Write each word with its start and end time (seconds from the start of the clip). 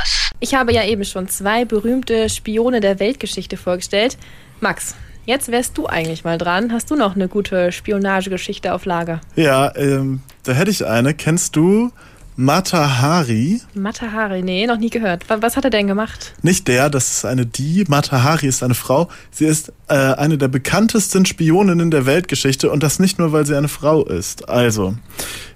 Campus. 0.00 0.30
Ich 0.40 0.54
habe 0.54 0.72
ja 0.72 0.84
eben 0.84 1.04
schon 1.04 1.28
zwei 1.28 1.64
berühmte 1.64 2.28
Spione 2.28 2.80
der 2.80 2.98
Weltgeschichte 2.98 3.56
vorgestellt. 3.56 4.16
Max, 4.60 4.94
jetzt 5.26 5.50
wärst 5.50 5.76
du 5.78 5.86
eigentlich 5.86 6.24
mal 6.24 6.38
dran. 6.38 6.72
Hast 6.72 6.90
du 6.90 6.96
noch 6.96 7.14
eine 7.14 7.28
gute 7.28 7.72
Spionagegeschichte 7.72 8.72
auf 8.72 8.84
Lager? 8.84 9.20
Ja, 9.36 9.74
ähm, 9.76 10.22
da 10.44 10.52
hätte 10.52 10.70
ich 10.70 10.86
eine. 10.86 11.14
Kennst 11.14 11.56
du 11.56 11.92
Matahari? 12.40 13.60
Matahari, 13.74 14.40
nee, 14.40 14.66
noch 14.66 14.78
nie 14.78 14.88
gehört. 14.88 15.26
Was 15.28 15.58
hat 15.58 15.64
er 15.64 15.70
denn 15.70 15.86
gemacht? 15.86 16.32
Nicht 16.40 16.68
der, 16.68 16.88
das 16.88 17.10
ist 17.10 17.24
eine 17.26 17.44
die. 17.44 17.84
Matahari 17.86 18.46
ist 18.46 18.62
eine 18.62 18.72
Frau. 18.72 19.10
Sie 19.30 19.44
ist 19.44 19.74
äh, 19.88 19.94
eine 19.94 20.38
der 20.38 20.48
bekanntesten 20.48 21.26
Spioninnen 21.26 21.90
der 21.90 22.06
Weltgeschichte 22.06 22.70
und 22.70 22.82
das 22.82 22.98
nicht 22.98 23.18
nur, 23.18 23.32
weil 23.32 23.44
sie 23.44 23.54
eine 23.54 23.68
Frau 23.68 24.06
ist. 24.06 24.48
Also, 24.48 24.94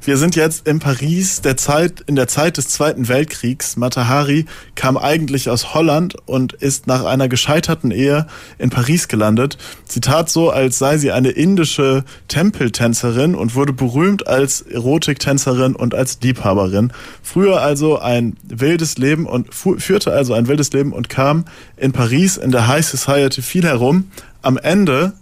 wir 0.02 0.18
sind 0.18 0.36
jetzt 0.36 0.68
in 0.68 0.78
Paris 0.78 1.40
der 1.40 1.56
Zeit, 1.56 2.02
in 2.06 2.16
der 2.16 2.28
Zeit 2.28 2.58
des 2.58 2.68
Zweiten 2.68 3.08
Weltkriegs. 3.08 3.78
Matahari 3.78 4.44
kam 4.74 4.98
eigentlich 4.98 5.48
aus 5.48 5.72
Holland 5.72 6.16
und 6.26 6.52
ist 6.52 6.86
nach 6.86 7.04
einer 7.04 7.28
gescheiterten 7.28 7.92
Ehe 7.92 8.26
in 8.58 8.68
Paris 8.68 9.08
gelandet. 9.08 9.56
Sie 9.86 10.00
tat 10.00 10.28
so, 10.28 10.50
als 10.50 10.78
sei 10.78 10.98
sie 10.98 11.12
eine 11.12 11.30
indische 11.30 12.04
Tempeltänzerin 12.28 13.34
und 13.34 13.54
wurde 13.54 13.72
berühmt 13.72 14.26
als 14.26 14.60
Erotiktänzerin 14.60 15.74
und 15.74 15.94
als 15.94 16.18
Liebhaberin. 16.20 16.73
Früher 17.22 17.60
also 17.60 17.98
ein 17.98 18.36
wildes 18.42 18.98
Leben 18.98 19.26
und 19.26 19.54
führte 19.54 20.12
also 20.12 20.34
ein 20.34 20.48
wildes 20.48 20.72
Leben 20.72 20.92
und 20.92 21.08
kam 21.08 21.44
in 21.76 21.92
Paris 21.92 22.36
in 22.36 22.50
der 22.50 22.68
High 22.68 22.86
Society 22.86 23.42
viel 23.42 23.64
herum. 23.64 24.10
Am 24.42 24.58
Ende 24.58 25.14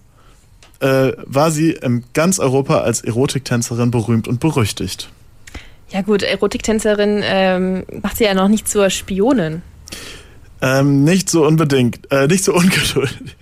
äh, 0.81 1.13
war 1.25 1.51
sie 1.51 1.73
in 1.73 2.05
ganz 2.13 2.39
Europa 2.39 2.81
als 2.81 3.03
Erotiktänzerin 3.03 3.91
berühmt 3.91 4.29
und 4.29 4.41
berüchtigt. 4.41 5.09
Ja 5.91 6.01
gut, 6.03 6.23
Erotiktänzerin 6.23 7.21
ähm, 7.23 7.85
macht 8.01 8.17
sie 8.17 8.25
ja 8.25 8.35
noch 8.35 8.49
nicht 8.49 8.67
zur 8.67 8.89
Spionin. 8.91 9.63
Ähm, 10.63 11.05
nicht 11.05 11.29
so 11.29 11.47
unbedingt, 11.47 12.11
äh, 12.11 12.27
nicht 12.27 12.45
so 12.45 12.55
ungeduldig. 12.55 13.37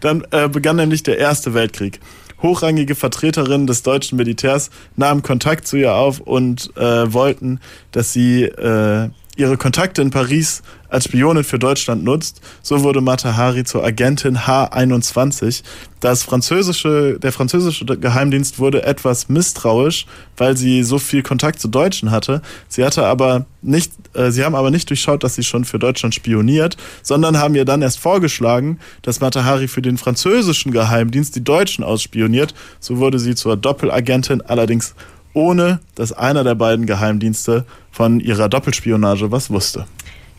Dann 0.00 0.24
äh, 0.30 0.48
begann 0.48 0.76
nämlich 0.76 1.02
der 1.02 1.18
Erste 1.18 1.54
Weltkrieg. 1.54 2.00
Hochrangige 2.42 2.94
Vertreterinnen 2.94 3.66
des 3.66 3.82
deutschen 3.82 4.16
Militärs 4.16 4.70
nahmen 4.96 5.22
Kontakt 5.22 5.66
zu 5.66 5.76
ihr 5.76 5.94
auf 5.94 6.20
und 6.20 6.74
äh, 6.76 7.12
wollten, 7.12 7.60
dass 7.92 8.12
sie 8.12 8.44
äh, 8.44 9.10
ihre 9.40 9.56
Kontakte 9.56 10.02
in 10.02 10.10
Paris 10.10 10.62
als 10.88 11.04
Spionin 11.04 11.44
für 11.44 11.58
Deutschland 11.58 12.04
nutzt. 12.04 12.40
So 12.62 12.82
wurde 12.82 13.00
Mata 13.00 13.36
Hari 13.36 13.64
zur 13.64 13.84
Agentin 13.84 14.38
H21. 14.38 15.62
Das 16.00 16.22
französische, 16.22 17.18
der 17.18 17.32
französische 17.32 17.84
Geheimdienst 17.84 18.58
wurde 18.58 18.82
etwas 18.82 19.28
misstrauisch, 19.28 20.06
weil 20.36 20.56
sie 20.56 20.82
so 20.82 20.98
viel 20.98 21.22
Kontakt 21.22 21.60
zu 21.60 21.68
Deutschen 21.68 22.10
hatte. 22.10 22.42
Sie 22.68 22.84
hatte 22.84 23.06
aber 23.06 23.46
nicht, 23.62 23.92
äh, 24.14 24.30
sie 24.30 24.44
haben 24.44 24.54
aber 24.54 24.70
nicht 24.70 24.88
durchschaut, 24.90 25.24
dass 25.24 25.34
sie 25.34 25.44
schon 25.44 25.64
für 25.64 25.78
Deutschland 25.78 26.14
spioniert, 26.14 26.76
sondern 27.02 27.38
haben 27.38 27.54
ihr 27.54 27.64
dann 27.64 27.82
erst 27.82 27.98
vorgeschlagen, 27.98 28.78
dass 29.02 29.20
Mata 29.20 29.44
Hari 29.44 29.68
für 29.68 29.82
den 29.82 29.96
französischen 29.96 30.72
Geheimdienst 30.72 31.34
die 31.36 31.44
Deutschen 31.44 31.84
ausspioniert. 31.84 32.54
So 32.78 32.98
wurde 32.98 33.18
sie 33.18 33.34
zur 33.34 33.56
Doppelagentin, 33.56 34.42
allerdings 34.42 34.94
ohne 35.32 35.80
dass 35.94 36.12
einer 36.12 36.44
der 36.44 36.54
beiden 36.54 36.86
Geheimdienste 36.86 37.64
von 37.90 38.20
ihrer 38.20 38.48
Doppelspionage 38.48 39.30
was 39.30 39.50
wusste. 39.50 39.86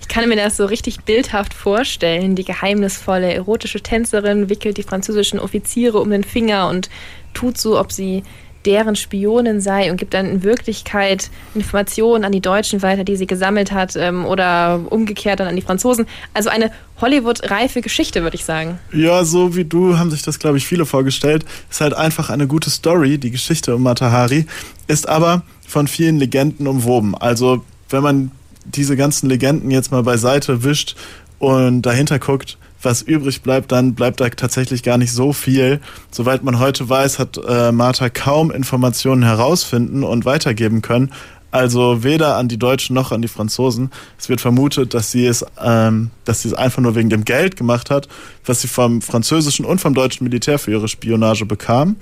Ich 0.02 0.08
kann 0.08 0.28
mir 0.28 0.36
das 0.36 0.58
so 0.58 0.66
richtig 0.66 1.02
bildhaft 1.02 1.54
vorstellen. 1.54 2.36
Die 2.36 2.44
geheimnisvolle 2.44 3.34
erotische 3.34 3.82
Tänzerin 3.82 4.50
wickelt 4.50 4.78
die 4.78 4.84
französischen 4.84 5.40
Offiziere 5.40 6.00
um 6.00 6.10
den 6.10 6.24
Finger 6.24 6.68
und 6.70 6.90
tut 7.34 7.58
so, 7.58 7.80
ob 7.80 7.92
sie 7.92 8.24
deren 8.66 8.96
Spionin 8.96 9.62
sei 9.62 9.92
und 9.92 9.98
gibt 9.98 10.14
dann 10.14 10.26
in 10.26 10.44
Wirklichkeit 10.44 11.30
Informationen 11.56 12.24
an 12.24 12.32
die 12.32 12.42
Deutschen 12.42 12.82
weiter, 12.82 13.04
die 13.04 13.16
sie 13.16 13.28
gesammelt 13.28 13.72
hat, 13.72 13.96
ähm, 13.96 14.26
oder 14.26 14.80
umgekehrt 14.90 15.40
dann 15.40 15.48
an 15.48 15.56
die 15.56 15.62
Franzosen. 15.62 16.06
Also 16.34 16.50
eine 16.50 16.72
Hollywood-reife 17.00 17.82
Geschichte, 17.82 18.22
würde 18.24 18.36
ich 18.36 18.46
sagen. 18.46 18.80
Ja, 18.94 19.24
so 19.24 19.56
wie 19.56 19.66
du 19.66 19.98
haben 19.98 20.12
sich 20.12 20.22
das, 20.22 20.40
glaube 20.40 20.58
ich, 20.58 20.66
viele 20.66 20.86
vorgestellt. 20.86 21.46
Ist 21.70 21.82
halt 21.82 21.94
einfach 21.94 22.30
eine 22.30 22.48
gute 22.48 22.70
Story, 22.70 23.18
die 23.18 23.32
Geschichte 23.32 23.76
um 23.76 23.84
Matahari, 23.84 24.46
ist 24.88 25.10
aber 25.10 25.44
von 25.68 25.88
vielen 25.88 26.18
Legenden 26.18 26.68
umwoben. 26.68 27.16
Also, 27.16 27.64
wenn 27.90 28.04
man 28.04 28.32
diese 28.66 28.96
ganzen 28.96 29.30
Legenden 29.30 29.72
jetzt 29.72 29.92
mal 29.92 30.04
beiseite 30.04 30.64
wischt 30.64 30.96
und 31.40 31.82
dahinter 31.82 32.20
guckt, 32.20 32.58
was 32.82 33.02
übrig 33.02 33.42
bleibt, 33.42 33.72
dann 33.72 33.94
bleibt 33.96 34.20
da 34.20 34.30
tatsächlich 34.30 34.84
gar 34.84 34.98
nicht 34.98 35.12
so 35.12 35.34
viel. 35.34 35.80
Soweit 36.10 36.44
man 36.44 36.60
heute 36.60 36.90
weiß, 36.90 37.20
hat 37.20 37.40
äh, 37.48 37.72
Martha 37.72 38.10
kaum 38.10 38.52
Informationen 38.52 39.24
herausfinden 39.24 40.04
und 40.04 40.26
weitergeben 40.26 40.82
können. 40.82 41.12
Also 41.52 42.04
weder 42.04 42.38
an 42.38 42.48
die 42.48 42.58
Deutschen 42.58 42.94
noch 42.94 43.12
an 43.12 43.22
die 43.22 43.28
Franzosen. 43.28 43.92
Es 44.18 44.30
wird 44.30 44.40
vermutet, 44.40 44.94
dass 44.94 45.12
sie 45.12 45.28
es, 45.28 45.46
ähm, 45.62 46.10
dass 46.24 46.44
sie 46.44 46.48
es 46.48 46.54
einfach 46.54 46.82
nur 46.82 46.96
wegen 46.96 47.10
dem 47.10 47.26
Geld 47.26 47.58
gemacht 47.58 47.90
hat, 47.90 48.08
was 48.46 48.62
sie 48.62 48.70
vom 48.70 49.02
französischen 49.02 49.66
und 49.66 49.82
vom 49.82 49.94
deutschen 49.94 50.24
Militär 50.24 50.60
für 50.60 50.72
ihre 50.72 50.88
Spionage 50.88 51.46
bekam. 51.46 51.98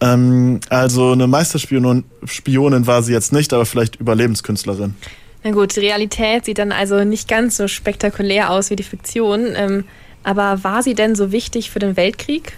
Ähm, 0.00 0.58
also 0.70 1.12
eine 1.12 1.28
Meisterspionin 1.28 2.04
Spionin 2.24 2.86
war 2.88 3.02
sie 3.02 3.12
jetzt 3.12 3.32
nicht, 3.32 3.52
aber 3.52 3.64
vielleicht 3.64 3.96
Überlebenskünstlerin. 3.96 4.96
Na 5.44 5.52
gut, 5.52 5.76
die 5.76 5.80
Realität 5.80 6.44
sieht 6.44 6.58
dann 6.58 6.72
also 6.72 7.04
nicht 7.04 7.28
ganz 7.28 7.56
so 7.56 7.68
spektakulär 7.68 8.50
aus 8.50 8.70
wie 8.70 8.76
die 8.76 8.82
Fiktion. 8.82 9.46
Ähm, 9.54 9.84
aber 10.24 10.62
war 10.64 10.82
sie 10.82 10.94
denn 10.94 11.14
so 11.14 11.32
wichtig 11.32 11.70
für 11.70 11.78
den 11.78 11.96
Weltkrieg? 11.96 12.54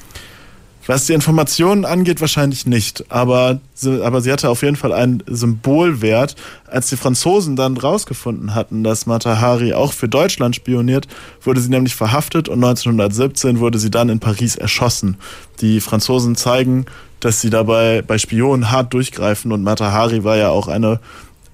Was 0.87 1.07
die 1.07 1.13
Informationen 1.13 1.85
angeht, 1.85 2.21
wahrscheinlich 2.21 2.67
nicht. 2.67 3.05
Aber 3.09 3.61
sie, 3.75 4.05
aber 4.05 4.21
sie 4.21 4.33
hatte 4.33 4.49
auf 4.49 4.63
jeden 4.63 4.75
Fall 4.75 4.93
einen 4.93 5.23
Symbolwert. 5.29 6.35
Als 6.67 6.89
die 6.89 6.97
Franzosen 6.97 7.55
dann 7.55 7.77
rausgefunden 7.77 8.55
hatten, 8.55 8.83
dass 8.83 9.07
Matahari 9.07 9.75
auch 9.75 9.93
für 9.93 10.09
Deutschland 10.09 10.57
spioniert, 10.57 11.07
wurde 11.43 11.61
sie 11.61 11.71
nämlich 11.71 11.95
verhaftet 11.95 12.49
und 12.49 12.65
1917 12.65 13.61
wurde 13.61 13.79
sie 13.79 13.91
dann 13.91 14.09
in 14.09 14.19
Paris 14.19 14.57
erschossen. 14.57 15.17
Die 15.61 15.81
Franzosen 15.81 16.35
zeigen, 16.35 16.87
dass 17.21 17.41
sie 17.41 17.51
dabei 17.51 18.03
bei 18.03 18.19
Spionen 18.19 18.73
hart 18.73 18.93
durchgreifen 18.93 19.53
und 19.53 19.63
Matahari 19.63 20.25
war 20.25 20.37
ja 20.37 20.49
auch 20.49 20.67
eine 20.67 20.99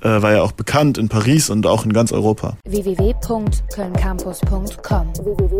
äh, 0.02 0.22
war 0.22 0.32
ja 0.32 0.42
auch 0.42 0.52
bekannt 0.52 0.98
in 0.98 1.08
Paris 1.08 1.50
und 1.50 1.66
auch 1.66 1.84
in 1.84 1.92
ganz 1.92 2.12
Europa. 2.12 2.56
www.kölncampus.com 2.64 5.12
www 5.24 5.58